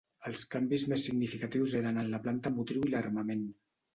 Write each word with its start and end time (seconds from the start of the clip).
Els 0.29 0.43
canvis 0.53 0.85
més 0.93 1.03
significatius 1.09 1.75
eren 1.81 2.01
en 2.03 2.09
la 2.15 2.21
planta 2.25 2.53
motriu 2.57 2.87
i 2.89 2.95
l'armament. 2.95 3.45